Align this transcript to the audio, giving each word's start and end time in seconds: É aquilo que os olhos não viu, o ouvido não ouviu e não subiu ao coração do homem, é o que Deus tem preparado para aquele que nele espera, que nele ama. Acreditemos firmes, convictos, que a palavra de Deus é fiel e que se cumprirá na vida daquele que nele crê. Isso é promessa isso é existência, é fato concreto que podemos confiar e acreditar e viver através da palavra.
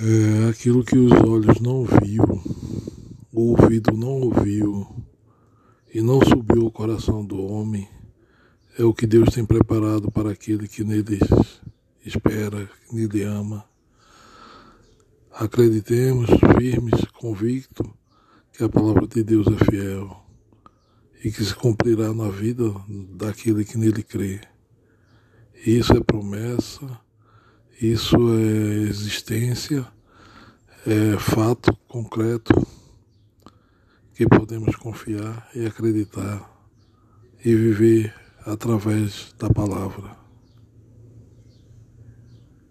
É 0.00 0.48
aquilo 0.48 0.84
que 0.84 0.96
os 0.96 1.10
olhos 1.10 1.58
não 1.60 1.84
viu, 1.84 2.22
o 3.32 3.50
ouvido 3.50 3.90
não 3.96 4.20
ouviu 4.20 4.86
e 5.92 6.00
não 6.00 6.20
subiu 6.20 6.66
ao 6.66 6.70
coração 6.70 7.24
do 7.24 7.44
homem, 7.44 7.88
é 8.78 8.84
o 8.84 8.94
que 8.94 9.08
Deus 9.08 9.34
tem 9.34 9.44
preparado 9.44 10.08
para 10.08 10.30
aquele 10.30 10.68
que 10.68 10.84
nele 10.84 11.18
espera, 12.06 12.70
que 12.86 12.94
nele 12.94 13.24
ama. 13.24 13.64
Acreditemos 15.32 16.30
firmes, 16.56 17.04
convictos, 17.18 17.88
que 18.52 18.62
a 18.62 18.68
palavra 18.68 19.04
de 19.08 19.24
Deus 19.24 19.48
é 19.48 19.64
fiel 19.64 20.16
e 21.24 21.32
que 21.32 21.44
se 21.44 21.56
cumprirá 21.56 22.14
na 22.14 22.28
vida 22.28 22.72
daquele 23.16 23.64
que 23.64 23.76
nele 23.76 24.04
crê. 24.04 24.40
Isso 25.66 25.92
é 25.92 26.00
promessa 26.00 26.88
isso 27.80 28.16
é 28.16 28.88
existência, 28.88 29.86
é 30.86 31.16
fato 31.18 31.72
concreto 31.86 32.52
que 34.14 34.26
podemos 34.26 34.74
confiar 34.74 35.48
e 35.54 35.64
acreditar 35.64 36.50
e 37.44 37.54
viver 37.54 38.12
através 38.44 39.32
da 39.38 39.48
palavra. 39.48 40.27